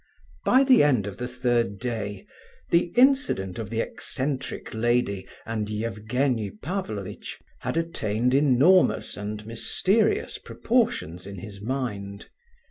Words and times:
By 0.43 0.63
the 0.63 0.81
end 0.83 1.05
of 1.05 1.17
the 1.19 1.27
third 1.27 1.77
day 1.77 2.25
the 2.71 2.91
incident 2.95 3.59
of 3.59 3.69
the 3.69 3.81
eccentric 3.81 4.73
lady 4.73 5.27
and 5.45 5.69
Evgenie 5.69 6.49
Pavlovitch 6.59 7.37
had 7.59 7.77
attained 7.77 8.33
enormous 8.33 9.15
and 9.15 9.45
mysterious 9.45 10.39
proportions 10.39 11.27
in 11.27 11.37
his 11.37 11.61
mind. 11.61 12.29